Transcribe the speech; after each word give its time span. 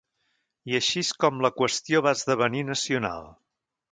I 0.71 0.77
així 0.79 1.03
és 1.07 1.11
com 1.25 1.43
la 1.47 1.51
qüestió 1.59 2.03
va 2.07 2.15
esdevenir 2.19 2.65
nacional. 2.73 3.31